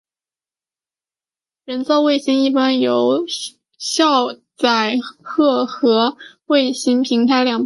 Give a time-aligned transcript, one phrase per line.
[1.65, 3.25] 人造卫星一般由有
[3.77, 7.59] 效载荷和卫星平台两部分构成。